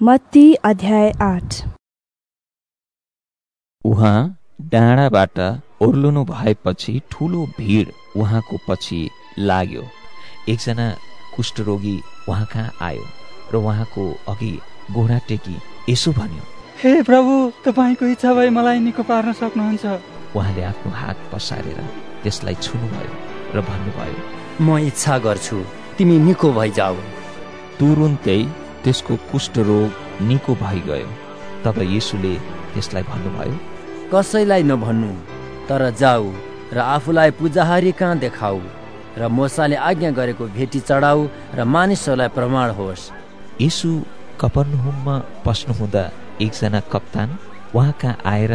मत्ती 0.00 0.54
अध्याय 0.64 1.10
आठ। 1.22 1.54
उहाँ 3.84 4.36
डाँडाबाट 4.70 5.38
ओर्लनु 5.82 6.24
भएपछि 6.24 6.92
ठुलो 7.10 7.44
भिड 7.58 7.92
उहाँको 8.16 8.56
पछि 8.68 8.98
लाग्यो। 9.38 9.82
एकजना 10.48 10.88
कुष्ठरोगी 11.36 11.96
उहाँ 12.28 12.46
कहाँ 12.52 12.72
आयो 12.86 13.04
र 13.52 13.56
उहाँको 13.56 14.10
अघि 14.32 14.50
घोडा 14.90 15.18
टेकी 15.28 15.56
यसो 15.88 16.12
भन्यो 16.18 16.42
हे 16.82 17.02
प्रभु 17.02 17.32
तपाईँको 17.64 18.06
इच्छा 18.06 18.34
भए 18.34 18.50
मलाई 18.50 18.78
निको 18.80 19.02
पार्न 19.06 19.32
सक्नुहुन्छ। 19.32 19.84
उहाँले 20.34 20.62
आफ्नो 20.72 20.92
हात 20.92 21.30
पसारेर 21.32 21.78
त्यसलाई 22.22 22.54
छुनुभयो 22.66 23.14
र 23.54 23.62
भन्नुभयो 23.70 24.18
म 24.60 24.78
इच्छा 24.90 25.18
गर्छु 25.22 25.62
तिमी 25.98 26.18
निको 26.26 26.52
भइजाऊ। 26.52 26.96
तुरुन्तै 27.78 28.40
त्यसको 28.84 29.14
कुष्ठरोग 29.30 29.90
निको 30.28 30.54
भइगयो। 30.62 31.08
तब 31.64 31.78
येशूले 31.94 32.34
त्यसलाई 32.72 33.02
भन्नुभयो 33.10 33.56
कसैलाई 34.12 34.62
नभन्नु 34.70 35.12
तर 35.68 35.82
जाऊ 36.00 36.24
र 36.72 36.78
आफूलाई 36.94 37.30
पूजाहारी 37.38 37.92
कहाँ 38.00 38.18
देखाऊ 38.24 38.60
र 39.18 39.28
मोसाले 39.38 39.76
आज्ञा 39.88 40.10
गरेको 40.18 40.44
भेटी 40.56 40.80
चढाऊ 40.80 41.20
र 41.56 41.64
मानिसहरूलाई 41.74 42.28
प्रमाण 42.36 42.70
होस्। 42.78 43.10
येशू 43.60 43.90
कपरनहुममा 44.40 45.16
पस्नुहुँदा 45.44 46.04
एकजना 46.44 46.80
कप्तान 46.92 47.38
उहाँ 47.74 47.92
कहाँ 48.00 48.20
आएर 48.32 48.52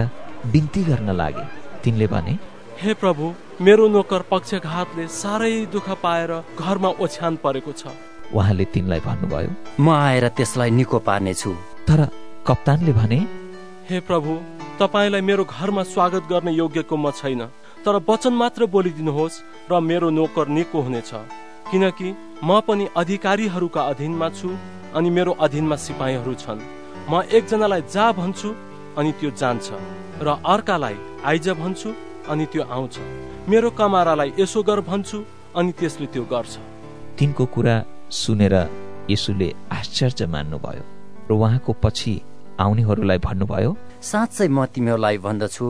बिन्ती 0.51 0.83
गर्न 0.83 1.09
लागे। 1.15 1.45
तिनले 1.83 2.07
भने 2.13 2.37
हे 2.81 2.93
प्रभु 3.01 3.33
मेरो 3.65 3.87
नोकर 3.87 4.21
पक्षघातले 4.31 5.07
साह्रै 5.21 5.65
दुःख 5.73 5.89
पाएर 6.03 6.31
घरमा 6.59 6.89
ओछ्यान 7.03 7.35
परेको 7.43 7.71
छ। 7.71 7.87
उहाँले 8.33 8.65
तिनलाई 8.73 8.99
भन्नुभयो 9.07 9.51
म 9.79 9.89
आएर 9.89 10.27
त्यसलाई 10.37 10.69
निको 10.79 10.99
पार्नेछु। 11.07 11.51
तर 11.87 11.99
कप्तानले 12.47 12.93
भने 12.93 13.19
हे 13.89 13.99
प्रभु 14.07 14.31
तपाईँलाई 14.79 15.21
मेरो 15.21 15.43
घरमा 15.45 15.83
स्वागत 15.83 16.23
गर्ने 16.31 16.51
योग्यको 16.53 16.95
म 16.97 17.11
छैन 17.11 17.41
तर 17.85 17.95
वचन 18.09 18.33
मात्र 18.41 18.65
बोलिदिनुहोस् 18.73 19.41
र 19.71 19.79
मेरो 19.79 20.09
नोकर 20.09 20.47
निको 20.47 20.79
हुनेछ। 20.81 21.11
किनकि 21.71 22.07
म 22.43 22.59
पनि 22.67 22.85
अधिकारीहरूका 22.97 23.81
अधीनमा 23.91 24.29
छु 24.37 24.49
अनि 24.97 25.09
मेरो 25.09 25.31
अधीनमा 25.45 25.75
सिपाहीहरू 25.75 26.33
छन्। 26.43 26.59
म 27.09 27.21
एकजनालाई 27.27 27.81
जा 27.93 28.05
भन्छु 28.19 28.49
अनि 28.97 29.11
त्यो 29.19 29.29
जान्छ 29.41 29.67
र 30.21 30.27
अर्कालाई 30.45 30.95
आइज 31.25 31.49
भन्छु 31.61 31.89
अनि 32.29 32.45
त्यो 32.51 32.63
आउँछ। 32.75 32.95
मेरो 33.49 33.69
कमारालाई 33.79 34.33
यसो 34.39 34.59
गर 34.63 34.79
भन्छु 34.89 35.17
अनि 35.57 35.71
त्यसले 35.79 36.07
त्यो 36.13 36.23
गर्छ। 36.33 36.53
तिनको 37.17 37.45
कुरा 37.53 37.75
सुनेर 38.11 38.55
यसुले 39.09 39.49
आश्चर्य 39.71 40.25
मान्नुभयो 40.33 40.83
र 41.29 41.31
उहाँको 41.33 41.71
पछि 41.83 42.13
आउनेहरूलाई 42.59 43.17
भन्नुभयो 43.27 43.71
साँच्चै 44.01 44.47
म 44.47 44.65
तिमीहरूलाई 44.73 45.17
भन्दछु। 45.17 45.67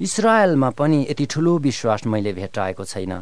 इसरायलमा 0.00 0.70
पनि 0.78 0.98
यति 1.10 1.24
ठुलो 1.32 1.52
विश्वास 1.58 2.06
मैले 2.06 2.32
भेटाएको 2.32 2.84
छैन। 2.84 3.12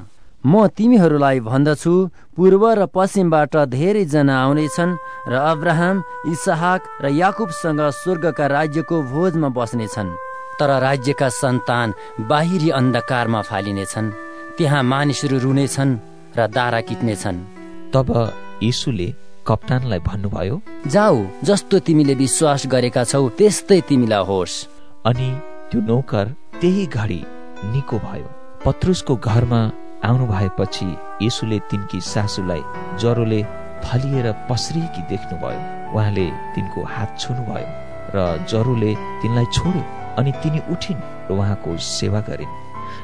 म 0.46 0.66
तिमीहरूलाई 0.76 1.40
भन्दछु 1.40 1.92
पूर्व 2.36 2.62
र 2.78 2.86
पश्चिमबाट 2.94 3.56
धेरैजना 3.74 4.34
आउनेछन् 4.44 4.98
र 5.28 5.34
अब्राहम 5.52 6.02
इसहाक 6.32 6.82
र 7.02 7.06
याकुबसँग 7.22 7.80
स्वर्गका 8.02 8.46
राज्यको 8.46 8.96
भोजमा 9.12 9.48
बस्नेछन्। 9.58 10.16
तर 10.58 10.70
राज्यका 10.80 11.28
सन्तान 11.42 11.94
बाहिरी 12.30 12.70
अन्धकारमा 12.78 13.40
फालिनेछन्। 13.50 14.14
त्यहाँ 14.58 14.82
मानिसहरू 14.82 15.38
रुनेछन् 15.38 15.98
र 16.38 16.46
दारा 16.46 16.80
किट्नेछन् 16.88 17.46
तब 17.94 18.08
यीशुले 18.62 19.08
कप्तानलाई 19.46 19.98
भन्नुभयो 20.06 20.60
जाऊ 20.86 21.18
जस्तो 21.48 21.78
तिमीले 21.86 22.14
विश्वास 22.14 22.66
गरेका 22.66 23.04
छौ 23.04 23.28
त्यस्तै 23.38 23.80
तिमीलाई 23.88 24.24
होस्। 24.28 24.54
अनि 25.06 25.28
त्यो 25.70 25.80
नौकर 25.80 26.26
त्यही 26.60 26.86
घडी 26.86 27.20
निको 27.72 27.96
भयो। 27.98 28.28
पत्रुसको 28.64 29.14
घरमा 29.16 29.60
आउनु 30.04 30.26
भएपछि 30.26 30.88
यीशुले 31.22 31.58
तिनकी 31.70 32.00
सासूलाई 32.02 32.62
ज्वरोले 33.00 33.40
फलिएर 33.84 34.26
पस्रिएकी 34.50 35.02
देख्नुभयो। 35.10 35.60
उहाँले 35.94 36.26
तिनको 36.54 36.80
हात 36.94 37.10
छुनुभयो 37.20 37.68
र 38.14 38.18
ज्वरोले 38.50 38.92
तिनलाई 39.22 39.46
छोड्यो 39.56 39.82
अनि 40.18 40.32
तिनी 40.42 40.60
उठिन् 40.72 41.06
र 41.28 41.32
उहाँको 41.32 41.76
सेवा 41.96 42.20
गरिन्। 42.28 42.52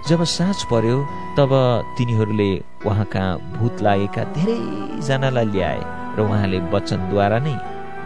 जब 0.08 0.24
साँझ 0.36 0.58
पर्यो 0.72 0.96
तब 1.38 1.52
तिनीहरूले 1.98 2.50
उहाँ 2.86 3.06
कहाँ 3.12 3.38
भूत 3.56 3.82
लागेका 3.86 4.22
धेरैजनालाई 4.36 5.46
ल्याए 5.54 5.80
र 6.16 6.20
उहाँले 6.24 6.58
वचनद्वारा 6.74 7.38
नै 7.46 7.56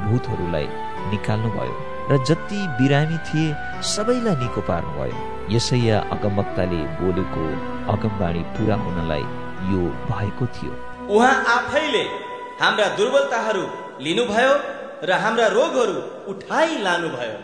भूतहरूलाई 0.06 0.66
निकाल्नुभयो 1.12 1.74
र 2.10 2.16
जति 2.28 2.60
बिरामी 2.78 3.18
थिए 3.26 3.56
सबैलाई 3.84 4.36
निको 4.42 4.60
पार्नुभयो। 4.68 5.16
यसैया 5.54 5.98
अगमक्ताले 6.14 6.80
बोलेको 7.00 7.42
अगमबाणी 7.92 8.42
पुरा 8.54 8.76
हुनलाई 8.84 9.24
यो 9.72 9.82
भएको 10.08 10.46
थियो। 10.56 10.72
उहाँ 11.14 11.36
आफैले 11.56 12.04
हाम्रा 12.60 12.86
दुर्बलताहरू 12.96 13.64
लिनुभयो 14.04 14.54
र 15.08 15.10
हाम्रा 15.24 15.46
रोगहरू 15.58 15.96
उठाइ 16.32 16.68
लानुभयो 16.86 17.36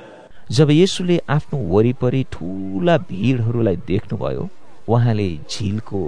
जब 0.50 0.70
येसुले 0.70 1.18
आफ्नो 1.28 1.58
वरिपरि 1.74 2.22
ठुला 2.32 2.96
भिडहरूलाई 3.10 3.76
देख्नुभयो 3.88 4.48
उहाँले 4.88 5.28
झिलको 5.50 6.00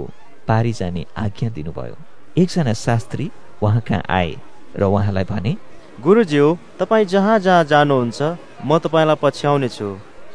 पारी 0.47 0.73
जाने 0.79 1.05
आज्ञा 1.17 1.49
दिनुभयो। 1.49 1.95
एकजना 2.37 2.73
शास्त्री 2.73 3.29
उहाँ 3.63 3.81
कहाँ 3.87 4.03
आए 4.09 4.35
र 4.77 4.83
उहाँलाई 4.83 5.23
भने 5.31 5.55
गुरुज्यू 6.03 6.57
तपाईँ 6.79 7.05
जहाँ 7.13 7.39
जहाँ 7.39 7.63
जानुहुन्छ 7.71 8.21
म 8.65 8.77
तपाईँलाई 8.77 9.17
पछ्याउने 9.21 9.69
छु 9.69 9.87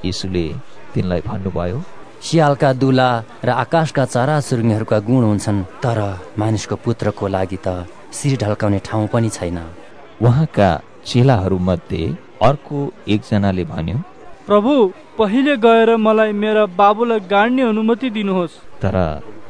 यीशुले 0.04 0.46
तिनलाई 0.94 1.20
भन्नुभयो 1.22 1.82
सियालका 2.26 2.72
दुला 2.82 3.10
र 3.44 3.48
आकाशका 3.62 4.04
चरा 4.04 4.40
चुरुङ्गीहरूका 4.40 4.98
गुण 5.06 5.22
हुन्छन् 5.30 5.64
तर 5.82 5.98
मानिसको 6.38 6.76
पुत्रको 6.84 7.26
लागि 7.28 7.58
त 7.66 7.86
शिर 8.18 8.34
ढल्काउने 8.42 8.78
ठाउँ 8.84 9.06
पनि 9.14 9.28
छैन। 9.30 9.58
उहाँका 10.26 10.68
चेलाहरूमध्ये 11.06 12.02
अर्को 12.42 12.78
एकजनाले 13.08 13.64
भन्यो 13.64 13.98
प्रभु 14.46 14.72
पहिले 15.18 15.56
गएर 15.64 15.90
मलाई 15.96 16.32
मेरा 16.44 16.64
बाबुलाई 16.78 17.20
गाड्ने 17.30 17.62
अनुमति 17.62 18.08
दिनुहोस्। 18.10 18.56
तर 18.82 18.96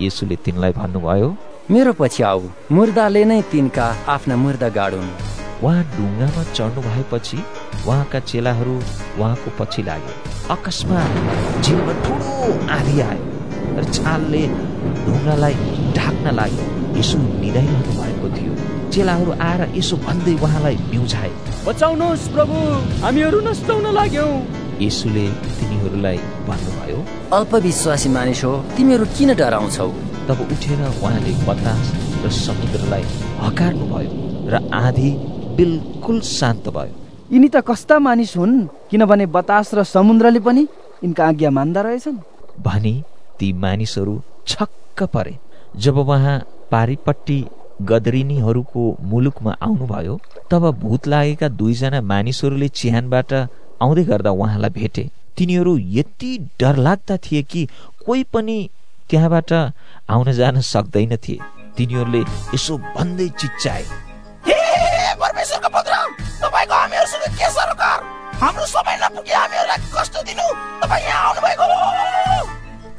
यसुले 0.03 0.37
तिनलाई 0.45 0.73
भन्नुभयो 0.81 1.29
मेरो 1.71 1.93
पछि 2.01 2.23
आऊ 2.31 2.43
मुर्दाले 2.77 3.25
नै 3.25 3.41
तिनका 3.53 3.87
आफ्ना 4.15 4.37
मुर्दा 4.43 4.69
गाडुन्। 4.79 5.09
उहाँ 5.65 5.83
ढुङ्गामा 5.95 6.43
चढ्नु 6.53 6.81
भएपछि 6.89 7.39
उहाँका 7.87 8.21
चेलाहरू 8.31 8.77
उहाँको 9.21 9.49
पछि 9.59 9.83
लागे 9.89 10.15
अकस्मात 10.55 11.65
झिलमा 11.65 11.95
ठुलो 12.05 12.31
आँधी 12.77 13.01
आयो 13.09 13.25
र 13.81 13.85
छालले 13.97 14.43
ढुङ्गालाई 15.05 15.55
ढाक्न 15.97 16.27
लाग्यो। 16.41 16.67
यसो 16.99 17.19
निदाइरहनु 17.43 17.93
भएको 18.01 18.29
थियो। 18.37 18.72
चेलाहरू 18.93 19.33
आएर 19.41 19.61
यसो 19.79 19.97
भन्दै 20.07 20.35
उहाँलाई 20.45 20.77
बिउझाए 20.91 21.31
बचाउनुहोस् 21.67 22.31
प्रभु 22.35 22.57
हामीहरू 23.03 23.39
नष्ट 23.41 23.69
हुन 23.71 23.87
लाग्यौँ। 23.95 24.33
यसुले 24.81 25.27
तिनीहरूलाई 25.59 26.19
भन्नुभयो 26.49 26.99
अल्पविश्वासी 27.33 28.09
मानिस 28.17 28.45
हो 28.45 28.53
तिमीहरू 28.77 29.05
किन 29.17 29.31
डराउँछौ? 29.41 29.89
तब 30.29 30.39
उठेर 30.53 30.81
उहाँले 30.89 31.33
बतास 31.49 31.85
र 32.25 32.31
समुद्रलाई 32.39 33.05
हकार्नुभयो 33.41 34.11
र 34.53 34.55
आधी 34.75 35.11
बिल्कुल 35.57 36.21
शान्त 36.29 36.69
भयो। 36.77 36.95
यिनी 37.33 37.49
त 37.49 37.57
कस्ता 37.63 37.99
मानिस 37.99 38.37
हुन् 38.37 38.55
किनभने 38.91 39.27
बतास 39.37 39.75
र 39.75 39.85
समुद्रले 39.87 40.41
पनि 40.41 40.63
यिनका 41.05 41.27
आज्ञा 41.27 41.51
मान्दा 41.51 41.81
रहेछन्। 41.81 42.19
भनी 42.61 42.95
ती 43.39 43.53
मानिसहरू 43.65 44.15
छक्क 44.47 45.03
परे। 45.15 45.35
जब 45.77 45.99
उहाँ 45.99 46.39
पारिपट्टि 46.71 47.39
गदरिनीहरूको 47.81 48.83
मुलुकमा 49.01 49.53
आउनुभयो 49.63 50.21
तब 50.51 50.71
भूत 50.81 51.09
लागेका 51.09 51.49
दुईजना 51.49 52.01
मानिसहरूले 52.01 52.69
चिहानबाट 52.69 53.33
आउँदै 53.83 54.05
गर्दा 54.05 54.31
उहाँलाई 54.31 54.71
भेटे। 54.71 55.11
तिनीहरू 55.37 55.73
यति 55.79 56.31
डरलाग्दा 56.61 57.17
थिए 57.17 57.43
कि 57.43 57.69
कोही 58.07 58.23
पनि 58.33 58.57
त्यहाँबाट 59.11 59.53
आउन 59.53 60.33
जान 60.33 60.61
सक्दैन 60.61 61.17
थिए। 61.17 61.39
तिनीहरूले 61.77 62.23
यसो 62.55 62.79
भन्दै 62.79 63.29
चिच्चाए 63.41 63.85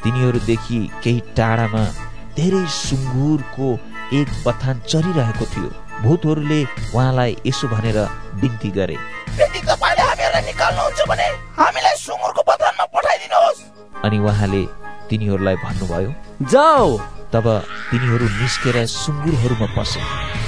तिनीहरूदेखि 0.03 0.79
केही 1.03 1.19
टाढामा 1.37 1.83
धेरै 2.35 2.65
सुँगुरको 2.67 3.67
एक 4.19 4.29
बथान 4.45 4.79
चरिरहेको 4.87 5.45
थियो। 5.53 5.69
भूतहरूले 6.03 6.59
उहाँलाई 6.95 7.35
यसो 7.45 7.67
भनेर 7.67 7.97
बिन्ती 8.41 8.69
गरे। 8.77 8.97
अनि 14.03 14.17
उहाँले 14.19 14.63
तिनीहरूलाई 15.09 15.55
भन्नुभयो 15.63 16.11
जाऊ 16.51 16.97
तब 17.33 17.47
तिनीहरू 17.91 18.25
निस्केर 18.29 18.77
सुँगुरहरूमा 18.85 19.67
पसे 19.77 20.01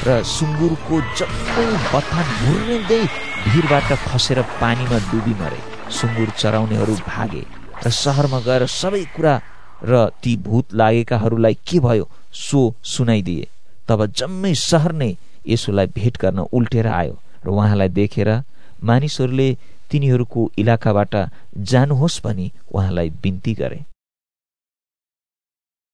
र 0.06 0.21
सुँगुरको 0.23 0.95
जम्मै 1.18 1.65
बथान 1.94 2.25
घुर्दै 2.45 3.01
भिरबाट 3.47 3.89
खसेर 4.06 4.41
पानीमा 4.61 4.97
डुबी 5.09 5.33
मरे। 5.41 5.59
सुँगुर 5.97 6.29
चराउनेहरू 6.38 6.95
भागे 7.07 7.44
र 7.85 7.89
सहरमा 8.03 8.39
गएर 8.47 8.65
सबै 8.75 9.03
कुरा 9.15 9.33
र 9.89 10.06
ती 10.21 10.35
भूत 10.45 10.73
लागेकाहरूलाई 10.73 11.56
के 11.68 11.79
भयो 11.79 12.06
सो 12.35 12.61
सुनाइदिए। 12.94 13.47
तब 13.87 14.05
जम्मै 14.11 14.53
सहर 14.61 14.91
नै 14.93 15.11
यसोलाई 15.47 15.87
भेट 15.95 16.17
गर्न 16.17 16.39
उल्टेर 16.51 16.87
आयो 16.91 17.15
र 17.45 17.47
उहाँलाई 17.49 17.89
देखेर 17.89 18.29
मानिसहरूले 18.83 19.49
तिनीहरूको 19.91 20.51
इलाकाबाट 20.57 21.13
जानुहोस् 21.71 22.21
भनी 22.23 22.51
उहाँलाई 22.73 23.09
बिन्ती 23.23 23.53
गरे। 23.53 23.79